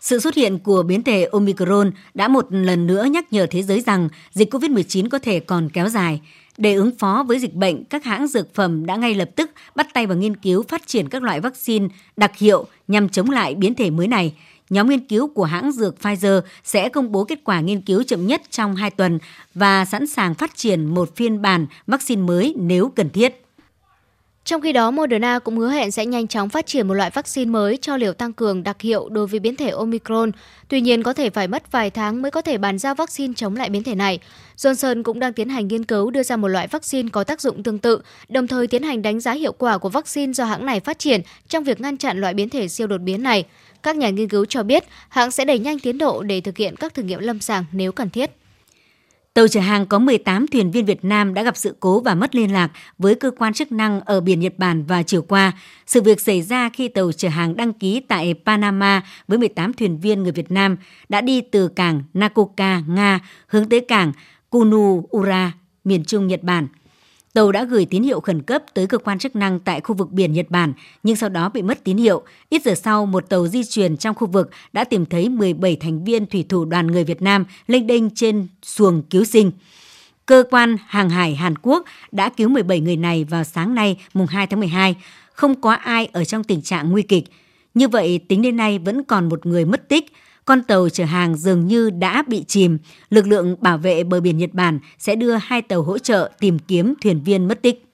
[0.00, 3.80] Sự xuất hiện của biến thể Omicron đã một lần nữa nhắc nhở thế giới
[3.80, 6.20] rằng dịch COVID-19 có thể còn kéo dài.
[6.58, 9.86] Để ứng phó với dịch bệnh, các hãng dược phẩm đã ngay lập tức bắt
[9.94, 13.74] tay vào nghiên cứu phát triển các loại vaccine đặc hiệu nhằm chống lại biến
[13.74, 14.34] thể mới này.
[14.70, 18.26] Nhóm nghiên cứu của hãng dược Pfizer sẽ công bố kết quả nghiên cứu chậm
[18.26, 19.18] nhất trong 2 tuần
[19.54, 23.42] và sẵn sàng phát triển một phiên bản vaccine mới nếu cần thiết.
[24.44, 27.50] Trong khi đó, Moderna cũng hứa hẹn sẽ nhanh chóng phát triển một loại vaccine
[27.50, 30.30] mới cho liều tăng cường đặc hiệu đối với biến thể Omicron.
[30.68, 33.56] Tuy nhiên, có thể phải mất vài tháng mới có thể bàn giao vaccine chống
[33.56, 34.18] lại biến thể này.
[34.56, 37.62] Johnson cũng đang tiến hành nghiên cứu đưa ra một loại vaccine có tác dụng
[37.62, 40.80] tương tự, đồng thời tiến hành đánh giá hiệu quả của vaccine do hãng này
[40.80, 43.44] phát triển trong việc ngăn chặn loại biến thể siêu đột biến này.
[43.82, 46.76] Các nhà nghiên cứu cho biết hãng sẽ đẩy nhanh tiến độ để thực hiện
[46.76, 48.30] các thử nghiệm lâm sàng nếu cần thiết.
[49.34, 52.34] Tàu chở hàng có 18 thuyền viên Việt Nam đã gặp sự cố và mất
[52.34, 55.52] liên lạc với cơ quan chức năng ở biển Nhật Bản vào chiều qua.
[55.86, 60.00] Sự việc xảy ra khi tàu chở hàng đăng ký tại Panama với 18 thuyền
[60.00, 60.76] viên người Việt Nam
[61.08, 64.12] đã đi từ cảng Nakoka, Nga hướng tới cảng
[64.50, 65.52] Kunuura,
[65.84, 66.66] miền Trung Nhật Bản.
[67.34, 70.12] Tàu đã gửi tín hiệu khẩn cấp tới cơ quan chức năng tại khu vực
[70.12, 72.22] biển Nhật Bản, nhưng sau đó bị mất tín hiệu.
[72.48, 76.04] Ít giờ sau, một tàu di chuyển trong khu vực đã tìm thấy 17 thành
[76.04, 79.52] viên thủy thủ đoàn người Việt Nam lênh đênh trên xuồng cứu sinh.
[80.26, 84.26] Cơ quan hàng hải Hàn Quốc đã cứu 17 người này vào sáng nay, mùng
[84.26, 84.96] 2 tháng 12.
[85.32, 87.24] Không có ai ở trong tình trạng nguy kịch.
[87.74, 90.12] Như vậy, tính đến nay vẫn còn một người mất tích
[90.50, 92.78] con tàu chở hàng dường như đã bị chìm.
[93.10, 96.58] Lực lượng bảo vệ bờ biển Nhật Bản sẽ đưa hai tàu hỗ trợ tìm
[96.58, 97.84] kiếm thuyền viên mất tích.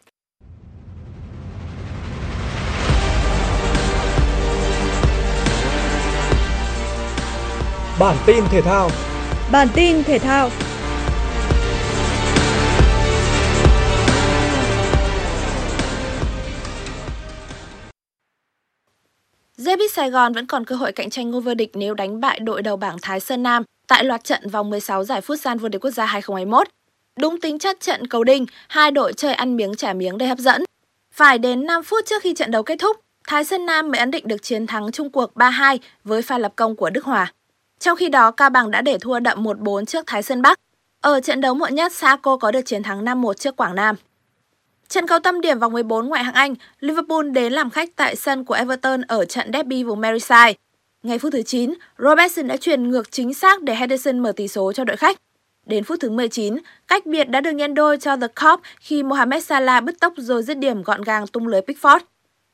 [7.99, 8.91] Bản tin thể thao
[9.53, 10.51] Bản tin thể thao
[19.59, 22.39] Zebit Sài Gòn vẫn còn cơ hội cạnh tranh ngôi vô địch nếu đánh bại
[22.41, 25.85] đội đầu bảng Thái Sơn Nam tại loạt trận vòng 16 giải Futsal vô địch
[25.85, 26.69] quốc gia 2021.
[27.21, 30.39] Đúng tính chất trận cầu đinh, hai đội chơi ăn miếng trả miếng đầy hấp
[30.39, 30.65] dẫn.
[31.15, 32.97] Phải đến 5 phút trước khi trận đấu kết thúc,
[33.29, 36.53] Thái Sơn Nam mới ấn định được chiến thắng chung cuộc 3-2 với pha lập
[36.57, 37.33] công của Đức Hòa.
[37.79, 40.61] Trong khi đó, Cao Bằng đã để thua đậm 1-4 trước Thái Sơn Bắc.
[41.01, 43.97] Ở trận đấu muộn nhất, Saco có được chiến thắng 5-1 trước Quảng Nam.
[44.89, 48.45] Trận cầu tâm điểm vòng 14 ngoại hạng Anh, Liverpool đến làm khách tại sân
[48.45, 50.53] của Everton ở trận derby vùng Merseyside.
[51.03, 54.73] Ngay phút thứ 9, Robertson đã truyền ngược chính xác để Henderson mở tỷ số
[54.73, 55.19] cho đội khách.
[55.67, 56.57] Đến phút thứ 19,
[56.89, 60.43] cách biệt đã được nhân đôi cho The Cop khi Mohamed Salah bứt tốc rồi
[60.43, 62.01] dứt điểm gọn gàng tung lưới Pickford.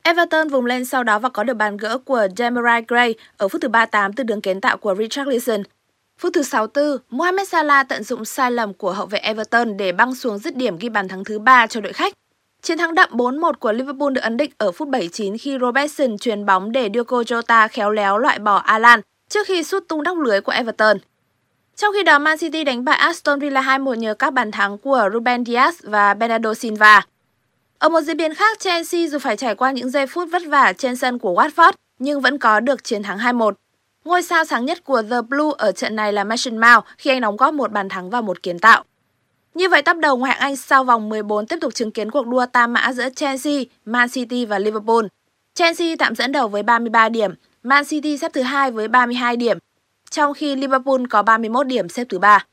[0.03, 3.61] Everton vùng lên sau đó và có được bàn gỡ của Demarai Gray ở phút
[3.61, 5.63] thứ 38 từ đường kiến tạo của Richarlison.
[6.17, 10.15] Phút thứ 64, Mohamed Salah tận dụng sai lầm của hậu vệ Everton để băng
[10.15, 12.13] xuống dứt điểm ghi bàn thắng thứ 3 cho đội khách.
[12.63, 16.45] Chiến thắng đậm 4-1 của Liverpool được ấn định ở phút 79 khi Robertson chuyền
[16.45, 20.41] bóng để Diogo Jota khéo léo loại bỏ Alan trước khi sút tung đóc lưới
[20.41, 20.97] của Everton.
[21.75, 25.09] Trong khi đó, Man City đánh bại Aston Villa 2-1 nhờ các bàn thắng của
[25.13, 27.05] Ruben Dias và Bernardo Silva.
[27.79, 30.73] Ở một diễn biến khác, Chelsea dù phải trải qua những giây phút vất vả
[30.73, 33.51] trên sân của Watford nhưng vẫn có được chiến thắng 2-1.
[34.05, 37.21] Ngôi sao sáng nhất của The Blue ở trận này là Mason Mount khi anh
[37.21, 38.83] đóng góp một bàn thắng và một kiến tạo.
[39.53, 42.27] Như vậy tắp đầu ngoại hạng Anh sau vòng 14 tiếp tục chứng kiến cuộc
[42.27, 45.05] đua tam mã giữa Chelsea, Man City và Liverpool.
[45.53, 47.31] Chelsea tạm dẫn đầu với 33 điểm,
[47.63, 49.57] Man City xếp thứ hai với 32 điểm,
[50.09, 52.45] trong khi Liverpool có 31 điểm xếp thứ ba.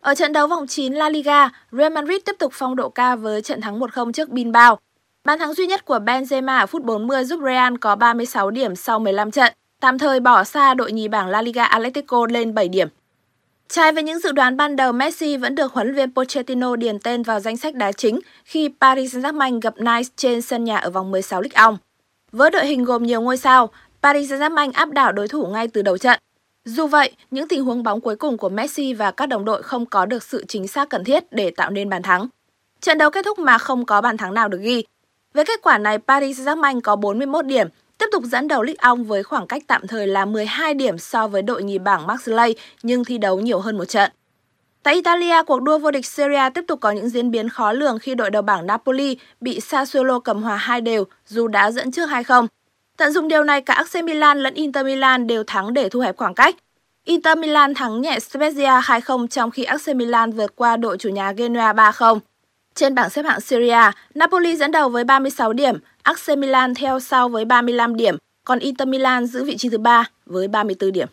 [0.00, 3.42] Ở trận đấu vòng 9 La Liga, Real Madrid tiếp tục phong độ cao với
[3.42, 4.78] trận thắng 1-0 trước Bilbao.
[5.24, 8.98] Bàn thắng duy nhất của Benzema ở phút 40 giúp Real có 36 điểm sau
[8.98, 12.88] 15 trận, tạm thời bỏ xa đội nhì bảng La Liga Atletico lên 7 điểm.
[13.72, 16.98] Trái với những dự đoán ban đầu, Messi vẫn được huấn luyện viên Pochettino điền
[16.98, 20.90] tên vào danh sách đá chính khi Paris Saint-Germain gặp Nice trên sân nhà ở
[20.90, 21.76] vòng 16 Ligue 1.
[22.32, 23.70] Với đội hình gồm nhiều ngôi sao,
[24.02, 26.18] Paris Saint-Germain áp đảo đối thủ ngay từ đầu trận.
[26.64, 29.86] Dù vậy, những tình huống bóng cuối cùng của Messi và các đồng đội không
[29.86, 32.28] có được sự chính xác cần thiết để tạo nên bàn thắng.
[32.80, 34.84] Trận đấu kết thúc mà không có bàn thắng nào được ghi.
[35.34, 37.68] Với kết quả này, Paris Saint-Germain có 41 điểm,
[38.00, 41.28] tiếp tục dẫn đầu Ligue 1 với khoảng cách tạm thời là 12 điểm so
[41.28, 44.10] với đội nhì bảng Marseille nhưng thi đấu nhiều hơn một trận.
[44.82, 47.98] Tại Italia, cuộc đua vô địch Serie tiếp tục có những diễn biến khó lường
[47.98, 52.10] khi đội đầu bảng Napoli bị Sassuolo cầm hòa hai đều dù đã dẫn trước
[52.10, 52.46] 2-0.
[52.96, 56.16] Tận dụng điều này cả AC Milan lẫn Inter Milan đều thắng để thu hẹp
[56.16, 56.56] khoảng cách.
[57.04, 61.32] Inter Milan thắng nhẹ Spezia 2-0 trong khi AC Milan vượt qua đội chủ nhà
[61.32, 62.18] Genoa 3-0.
[62.74, 67.28] Trên bảng xếp hạng Serie Napoli dẫn đầu với 36 điểm, AC Milan theo sau
[67.28, 71.08] với 35 điểm, còn Inter Milan giữ vị trí thứ ba với 34 điểm.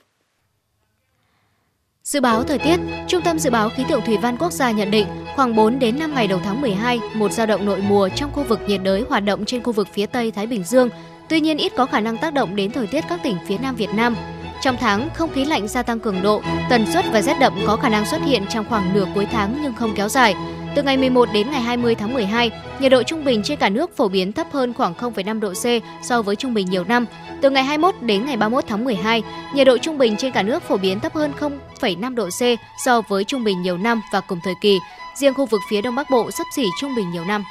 [2.04, 4.92] Dự báo thời tiết, Trung tâm Dự báo Khí tượng Thủy văn Quốc gia nhận
[4.92, 8.32] định khoảng 4 đến 5 ngày đầu tháng 12, một dao động nội mùa trong
[8.34, 10.90] khu vực nhiệt đới hoạt động trên khu vực phía Tây Thái Bình Dương,
[11.30, 13.76] tuy nhiên ít có khả năng tác động đến thời tiết các tỉnh phía Nam
[13.76, 14.16] Việt Nam.
[14.62, 17.76] Trong tháng, không khí lạnh gia tăng cường độ, tần suất và rét đậm có
[17.76, 20.36] khả năng xuất hiện trong khoảng nửa cuối tháng nhưng không kéo dài.
[20.78, 23.98] Từ ngày 11 đến ngày 20 tháng 12, nhiệt độ trung bình trên cả nước
[23.98, 25.66] phổ biến thấp hơn khoảng 0,5 độ C
[26.04, 27.06] so với trung bình nhiều năm.
[27.42, 30.64] Từ ngày 21 đến ngày 31 tháng 12, nhiệt độ trung bình trên cả nước
[30.64, 31.32] phổ biến thấp hơn
[31.80, 32.42] 0,5 độ C
[32.86, 34.80] so với trung bình nhiều năm và cùng thời kỳ.
[35.16, 37.44] Riêng khu vực phía Đông Bắc Bộ sấp xỉ trung bình nhiều năm.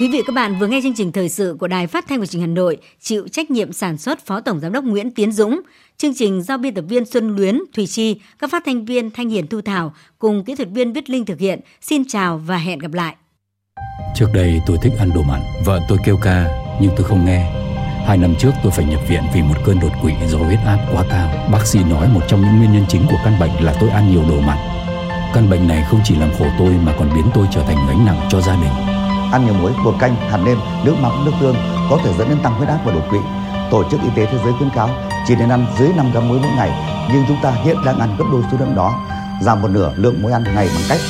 [0.00, 2.26] Quý vị các bạn vừa nghe chương trình thời sự của Đài Phát thanh và
[2.26, 5.32] Truyền hình Hà Nội, chịu trách nhiệm sản xuất Phó Tổng giám đốc Nguyễn Tiến
[5.32, 5.60] Dũng,
[5.96, 9.28] chương trình do biên tập viên Xuân Luyến, Thùy Chi, các phát thanh viên Thanh
[9.28, 11.60] Hiền Thu Thảo cùng kỹ thuật viên Viết Linh thực hiện.
[11.80, 13.14] Xin chào và hẹn gặp lại.
[14.14, 16.48] Trước đây tôi thích ăn đồ mặn, vợ tôi kêu ca
[16.80, 17.52] nhưng tôi không nghe.
[18.06, 20.86] Hai năm trước tôi phải nhập viện vì một cơn đột quỵ do huyết áp
[20.92, 21.48] quá cao.
[21.52, 24.10] Bác sĩ nói một trong những nguyên nhân chính của căn bệnh là tôi ăn
[24.10, 24.58] nhiều đồ mặn
[25.34, 28.04] Căn bệnh này không chỉ làm khổ tôi mà còn biến tôi trở thành gánh
[28.06, 29.01] nặng cho gia đình.
[29.32, 31.56] Ăn nhiều muối, bột canh, hạt nêm, nước mắm, nước tương
[31.90, 33.18] có thể dẫn đến tăng huyết áp và đột quỵ.
[33.70, 34.88] Tổ chức Y tế Thế giới khuyến cáo
[35.26, 36.70] chỉ nên ăn dưới 5 gram muối mỗi ngày,
[37.12, 38.94] nhưng chúng ta hiện đang ăn gấp đôi số lượng đó.
[39.42, 41.00] Giảm một nửa lượng muối ăn ngày bằng cách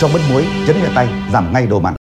[0.00, 2.01] cho bớt muối, chấn nhẹ tay, giảm ngay đồ mặn.